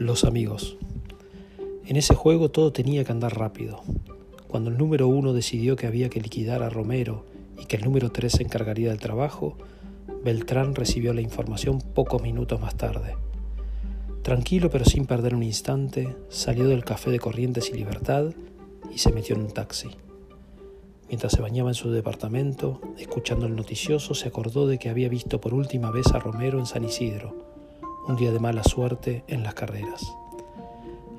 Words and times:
Los 0.00 0.24
amigos. 0.24 0.78
En 1.84 1.96
ese 1.96 2.14
juego 2.14 2.50
todo 2.50 2.72
tenía 2.72 3.04
que 3.04 3.12
andar 3.12 3.38
rápido. 3.38 3.82
Cuando 4.48 4.70
el 4.70 4.78
número 4.78 5.06
uno 5.08 5.34
decidió 5.34 5.76
que 5.76 5.86
había 5.86 6.08
que 6.08 6.22
liquidar 6.22 6.62
a 6.62 6.70
Romero 6.70 7.26
y 7.58 7.66
que 7.66 7.76
el 7.76 7.84
número 7.84 8.10
tres 8.10 8.32
se 8.32 8.42
encargaría 8.42 8.88
del 8.88 8.98
trabajo, 8.98 9.58
Beltrán 10.24 10.74
recibió 10.74 11.12
la 11.12 11.20
información 11.20 11.82
pocos 11.82 12.22
minutos 12.22 12.58
más 12.62 12.78
tarde. 12.78 13.14
Tranquilo 14.22 14.70
pero 14.70 14.86
sin 14.86 15.04
perder 15.04 15.34
un 15.34 15.42
instante, 15.42 16.16
salió 16.30 16.66
del 16.66 16.82
café 16.82 17.10
de 17.10 17.18
Corrientes 17.20 17.68
y 17.68 17.74
Libertad 17.74 18.32
y 18.90 19.00
se 19.00 19.12
metió 19.12 19.36
en 19.36 19.42
un 19.42 19.50
taxi. 19.50 19.90
Mientras 21.08 21.32
se 21.32 21.42
bañaba 21.42 21.68
en 21.68 21.74
su 21.74 21.90
departamento, 21.90 22.80
escuchando 22.96 23.44
el 23.44 23.54
noticioso, 23.54 24.14
se 24.14 24.28
acordó 24.28 24.66
de 24.66 24.78
que 24.78 24.88
había 24.88 25.10
visto 25.10 25.42
por 25.42 25.52
última 25.52 25.90
vez 25.90 26.06
a 26.14 26.20
Romero 26.20 26.58
en 26.58 26.64
San 26.64 26.84
Isidro 26.84 27.59
un 28.10 28.16
día 28.16 28.32
de 28.32 28.40
mala 28.40 28.64
suerte 28.64 29.22
en 29.28 29.44
las 29.44 29.54
carreras. 29.54 30.16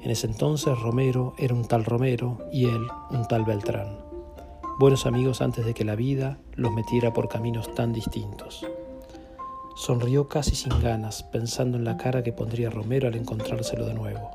En 0.02 0.12
ese 0.12 0.28
entonces 0.28 0.78
Romero 0.78 1.34
era 1.38 1.56
un 1.56 1.64
tal 1.64 1.86
Romero 1.86 2.40
y 2.52 2.66
él 2.66 2.86
un 3.12 3.26
tal 3.30 3.46
Beltrán. 3.46 3.98
Buenos 4.78 5.06
amigos 5.06 5.42
antes 5.42 5.66
de 5.66 5.74
que 5.74 5.86
la 5.86 5.96
vida 5.96 6.38
los 6.56 6.74
metiera 6.74 7.14
por 7.14 7.30
caminos 7.30 7.74
tan 7.76 7.94
distintos. 7.94 8.68
Sonrió 9.78 10.28
casi 10.28 10.54
sin 10.54 10.78
ganas, 10.82 11.24
pensando 11.24 11.78
en 11.78 11.86
la 11.86 11.96
cara 11.96 12.24
que 12.24 12.34
pondría 12.34 12.70
Romero 12.70 13.08
al 13.08 13.16
encontrárselo 13.16 13.86
de 13.86 13.94
nuevo. 13.94 14.30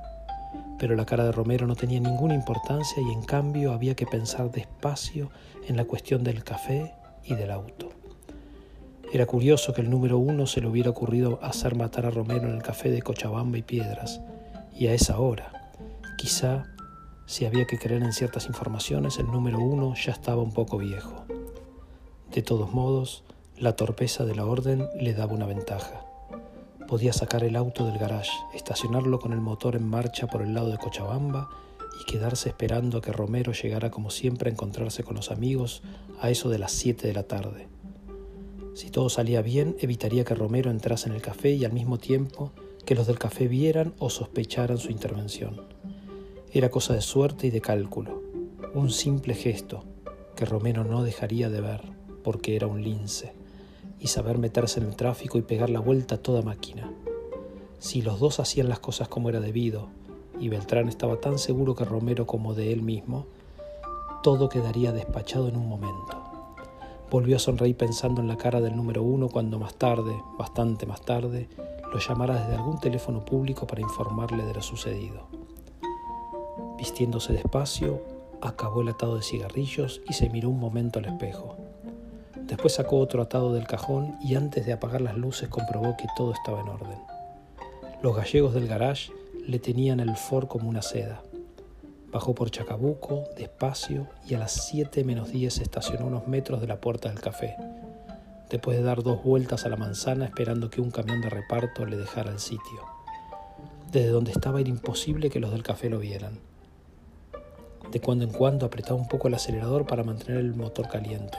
Pero 0.78 0.96
la 0.96 1.04
cara 1.04 1.24
de 1.24 1.32
Romero 1.32 1.66
no 1.66 1.76
tenía 1.76 2.00
ninguna 2.00 2.34
importancia 2.34 3.02
y 3.02 3.12
en 3.12 3.22
cambio 3.22 3.72
había 3.72 3.94
que 3.94 4.06
pensar 4.06 4.50
despacio 4.50 5.30
en 5.68 5.76
la 5.76 5.84
cuestión 5.84 6.24
del 6.24 6.42
café 6.42 6.94
y 7.22 7.34
del 7.34 7.50
auto. 7.50 7.90
Era 9.16 9.24
curioso 9.24 9.72
que 9.72 9.80
el 9.80 9.88
número 9.88 10.18
uno 10.18 10.46
se 10.46 10.60
le 10.60 10.66
hubiera 10.66 10.90
ocurrido 10.90 11.38
hacer 11.40 11.74
matar 11.74 12.04
a 12.04 12.10
Romero 12.10 12.50
en 12.50 12.54
el 12.54 12.62
café 12.62 12.90
de 12.90 13.00
Cochabamba 13.00 13.56
y 13.56 13.62
Piedras, 13.62 14.20
y 14.78 14.88
a 14.88 14.92
esa 14.92 15.18
hora. 15.18 15.72
Quizá, 16.18 16.66
si 17.24 17.46
había 17.46 17.66
que 17.66 17.78
creer 17.78 18.02
en 18.02 18.12
ciertas 18.12 18.46
informaciones, 18.46 19.18
el 19.18 19.24
número 19.28 19.58
uno 19.58 19.94
ya 19.94 20.12
estaba 20.12 20.42
un 20.42 20.52
poco 20.52 20.76
viejo. 20.76 21.24
De 22.30 22.42
todos 22.42 22.74
modos, 22.74 23.24
la 23.56 23.74
torpeza 23.74 24.26
de 24.26 24.34
la 24.34 24.44
orden 24.44 24.86
le 25.00 25.14
daba 25.14 25.32
una 25.32 25.46
ventaja. 25.46 26.04
Podía 26.86 27.14
sacar 27.14 27.42
el 27.42 27.56
auto 27.56 27.86
del 27.86 27.96
garage, 27.96 28.32
estacionarlo 28.52 29.18
con 29.18 29.32
el 29.32 29.40
motor 29.40 29.76
en 29.76 29.88
marcha 29.88 30.26
por 30.26 30.42
el 30.42 30.52
lado 30.52 30.68
de 30.68 30.76
Cochabamba 30.76 31.48
y 32.02 32.04
quedarse 32.04 32.50
esperando 32.50 32.98
a 32.98 33.00
que 33.00 33.12
Romero 33.12 33.54
llegara 33.54 33.90
como 33.90 34.10
siempre 34.10 34.50
a 34.50 34.52
encontrarse 34.52 35.04
con 35.04 35.16
los 35.16 35.30
amigos 35.30 35.82
a 36.20 36.28
eso 36.28 36.50
de 36.50 36.58
las 36.58 36.72
7 36.72 37.06
de 37.06 37.14
la 37.14 37.22
tarde. 37.22 37.75
Si 38.76 38.90
todo 38.90 39.08
salía 39.08 39.40
bien, 39.40 39.74
evitaría 39.80 40.26
que 40.26 40.34
Romero 40.34 40.70
entrase 40.70 41.08
en 41.08 41.14
el 41.14 41.22
café 41.22 41.48
y 41.52 41.64
al 41.64 41.72
mismo 41.72 41.96
tiempo 41.96 42.52
que 42.84 42.94
los 42.94 43.06
del 43.06 43.18
café 43.18 43.48
vieran 43.48 43.94
o 43.98 44.10
sospecharan 44.10 44.76
su 44.76 44.92
intervención. 44.92 45.62
Era 46.52 46.68
cosa 46.68 46.92
de 46.92 47.00
suerte 47.00 47.46
y 47.46 47.50
de 47.50 47.62
cálculo, 47.62 48.22
un 48.74 48.90
simple 48.90 49.32
gesto 49.32 49.82
que 50.36 50.44
Romero 50.44 50.84
no 50.84 51.04
dejaría 51.04 51.48
de 51.48 51.62
ver 51.62 51.84
porque 52.22 52.54
era 52.54 52.66
un 52.66 52.82
lince 52.82 53.32
y 53.98 54.08
saber 54.08 54.36
meterse 54.36 54.78
en 54.78 54.88
el 54.88 54.94
tráfico 54.94 55.38
y 55.38 55.42
pegar 55.42 55.70
la 55.70 55.80
vuelta 55.80 56.16
a 56.16 56.22
toda 56.22 56.42
máquina. 56.42 56.92
Si 57.78 58.02
los 58.02 58.20
dos 58.20 58.40
hacían 58.40 58.68
las 58.68 58.80
cosas 58.80 59.08
como 59.08 59.30
era 59.30 59.40
debido, 59.40 59.88
y 60.38 60.50
Beltrán 60.50 60.90
estaba 60.90 61.18
tan 61.18 61.38
seguro 61.38 61.74
que 61.74 61.86
Romero 61.86 62.26
como 62.26 62.52
de 62.52 62.74
él 62.74 62.82
mismo, 62.82 63.24
todo 64.22 64.50
quedaría 64.50 64.92
despachado 64.92 65.48
en 65.48 65.56
un 65.56 65.66
momento. 65.66 66.15
Volvió 67.10 67.36
a 67.36 67.38
sonreír 67.38 67.76
pensando 67.76 68.20
en 68.20 68.28
la 68.28 68.36
cara 68.36 68.60
del 68.60 68.76
número 68.76 69.02
uno 69.02 69.28
cuando 69.28 69.58
más 69.58 69.74
tarde, 69.74 70.20
bastante 70.38 70.86
más 70.86 71.02
tarde, 71.02 71.48
lo 71.92 71.98
llamara 71.98 72.40
desde 72.40 72.56
algún 72.56 72.80
teléfono 72.80 73.24
público 73.24 73.66
para 73.66 73.80
informarle 73.80 74.44
de 74.44 74.54
lo 74.54 74.62
sucedido. 74.62 75.28
Vistiéndose 76.76 77.32
despacio, 77.32 78.02
acabó 78.40 78.82
el 78.82 78.88
atado 78.88 79.16
de 79.16 79.22
cigarrillos 79.22 80.02
y 80.08 80.14
se 80.14 80.28
miró 80.28 80.50
un 80.50 80.58
momento 80.58 80.98
al 80.98 81.06
espejo. 81.06 81.56
Después 82.42 82.74
sacó 82.74 82.98
otro 82.98 83.22
atado 83.22 83.52
del 83.52 83.66
cajón 83.66 84.16
y 84.20 84.34
antes 84.34 84.66
de 84.66 84.72
apagar 84.72 85.00
las 85.00 85.16
luces 85.16 85.48
comprobó 85.48 85.96
que 85.96 86.06
todo 86.16 86.32
estaba 86.32 86.60
en 86.60 86.68
orden. 86.68 86.98
Los 88.02 88.16
gallegos 88.16 88.52
del 88.54 88.68
garage 88.68 89.10
le 89.46 89.58
tenían 89.58 90.00
el 90.00 90.16
Ford 90.16 90.46
como 90.48 90.68
una 90.68 90.82
seda. 90.82 91.22
Bajó 92.16 92.34
por 92.34 92.50
Chacabuco, 92.50 93.24
despacio, 93.36 94.06
y 94.26 94.32
a 94.32 94.38
las 94.38 94.68
7 94.68 95.04
menos 95.04 95.30
10 95.30 95.52
se 95.52 95.62
estacionó 95.62 96.06
unos 96.06 96.26
metros 96.26 96.62
de 96.62 96.66
la 96.66 96.80
puerta 96.80 97.10
del 97.10 97.20
café, 97.20 97.58
después 98.48 98.78
de 98.78 98.82
dar 98.82 99.02
dos 99.02 99.22
vueltas 99.22 99.66
a 99.66 99.68
la 99.68 99.76
manzana 99.76 100.24
esperando 100.24 100.70
que 100.70 100.80
un 100.80 100.90
camión 100.90 101.20
de 101.20 101.28
reparto 101.28 101.84
le 101.84 101.98
dejara 101.98 102.30
el 102.30 102.38
sitio. 102.38 102.80
Desde 103.92 104.08
donde 104.08 104.30
estaba 104.30 104.62
era 104.62 104.70
imposible 104.70 105.28
que 105.28 105.40
los 105.40 105.50
del 105.50 105.62
café 105.62 105.90
lo 105.90 105.98
vieran. 105.98 106.40
De 107.92 108.00
cuando 108.00 108.24
en 108.24 108.32
cuando 108.32 108.64
apretaba 108.64 108.98
un 108.98 109.08
poco 109.08 109.28
el 109.28 109.34
acelerador 109.34 109.86
para 109.86 110.02
mantener 110.02 110.38
el 110.38 110.54
motor 110.54 110.88
caliente. 110.88 111.36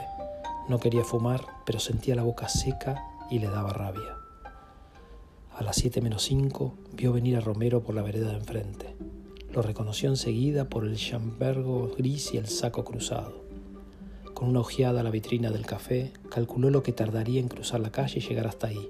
No 0.68 0.78
quería 0.78 1.02
fumar, 1.02 1.40
pero 1.66 1.80
sentía 1.80 2.14
la 2.14 2.22
boca 2.22 2.48
seca 2.48 3.02
y 3.32 3.40
le 3.40 3.48
daba 3.48 3.72
rabia. 3.72 4.16
A 5.56 5.64
las 5.64 5.74
7 5.74 6.00
menos 6.02 6.22
5 6.22 6.74
vio 6.92 7.12
venir 7.12 7.36
a 7.36 7.40
Romero 7.40 7.82
por 7.82 7.96
la 7.96 8.02
vereda 8.02 8.28
de 8.28 8.36
enfrente. 8.36 8.94
Lo 9.58 9.62
reconoció 9.62 10.08
enseguida 10.08 10.68
por 10.68 10.84
el 10.84 10.94
chambergo 10.94 11.90
gris 11.98 12.32
y 12.32 12.36
el 12.36 12.46
saco 12.46 12.84
cruzado. 12.84 13.42
Con 14.32 14.50
una 14.50 14.60
ojeada 14.60 15.00
a 15.00 15.02
la 15.02 15.10
vitrina 15.10 15.50
del 15.50 15.66
café, 15.66 16.12
calculó 16.30 16.70
lo 16.70 16.84
que 16.84 16.92
tardaría 16.92 17.40
en 17.40 17.48
cruzar 17.48 17.80
la 17.80 17.90
calle 17.90 18.20
y 18.20 18.22
llegar 18.22 18.46
hasta 18.46 18.68
ahí. 18.68 18.88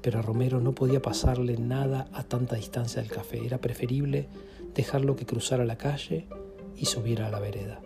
Pero 0.00 0.20
a 0.20 0.22
Romero 0.22 0.58
no 0.58 0.74
podía 0.74 1.02
pasarle 1.02 1.58
nada 1.58 2.08
a 2.14 2.22
tanta 2.22 2.56
distancia 2.56 3.02
del 3.02 3.10
café. 3.10 3.44
Era 3.44 3.58
preferible 3.58 4.26
dejarlo 4.74 5.16
que 5.16 5.26
cruzara 5.26 5.66
la 5.66 5.76
calle 5.76 6.26
y 6.74 6.86
subiera 6.86 7.26
a 7.26 7.30
la 7.30 7.38
vereda. 7.38 7.82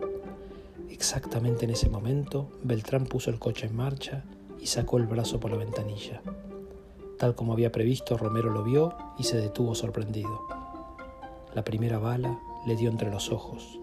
Exactamente 0.89 1.65
en 1.65 1.71
ese 1.71 1.89
momento, 1.89 2.49
Beltrán 2.63 3.07
puso 3.07 3.29
el 3.29 3.39
coche 3.39 3.67
en 3.67 3.75
marcha 3.75 4.23
y 4.57 4.67
sacó 4.67 4.99
el 4.99 5.07
brazo 5.07 5.41
por 5.41 5.51
la 5.51 5.57
ventanilla. 5.57 6.21
Tal 7.19 7.35
como 7.35 7.51
había 7.51 7.73
previsto, 7.73 8.17
Romero 8.17 8.51
lo 8.51 8.63
vio 8.63 8.95
y 9.19 9.25
se 9.25 9.35
detuvo 9.35 9.75
sorprendido. 9.75 10.62
La 11.53 11.63
primera 11.63 11.99
bala 11.99 12.39
le 12.65 12.75
dio 12.75 12.89
entre 12.89 13.11
los 13.11 13.31
ojos. 13.31 13.79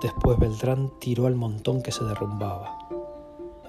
Después 0.00 0.38
Beltrán 0.38 0.90
tiró 1.00 1.26
al 1.26 1.34
montón 1.34 1.82
que 1.82 1.92
se 1.92 2.02
derrumbaba. 2.04 2.78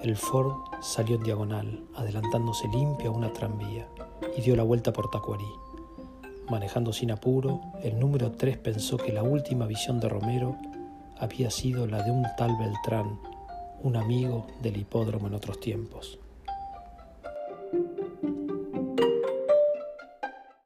El 0.02 0.16
Ford 0.16 0.54
salió 0.80 1.16
en 1.16 1.22
diagonal, 1.22 1.84
adelantándose 1.94 2.66
limpio 2.68 3.10
a 3.10 3.14
una 3.14 3.32
tranvía, 3.32 3.86
y 4.34 4.40
dio 4.40 4.56
la 4.56 4.62
vuelta 4.62 4.94
por 4.94 5.10
Tacuarí. 5.10 5.44
Manejando 6.48 6.94
sin 6.94 7.10
apuro, 7.10 7.60
el 7.82 8.00
número 8.00 8.32
3 8.32 8.56
pensó 8.56 8.96
que 8.96 9.12
la 9.12 9.22
última 9.22 9.66
visión 9.66 10.00
de 10.00 10.08
Romero 10.08 10.56
había 11.18 11.50
sido 11.50 11.86
la 11.86 12.02
de 12.02 12.10
un 12.10 12.24
tal 12.38 12.56
Beltrán, 12.56 13.20
un 13.82 13.96
amigo 13.96 14.46
del 14.62 14.78
hipódromo 14.78 15.26
en 15.26 15.34
otros 15.34 15.60
tiempos. 15.60 16.18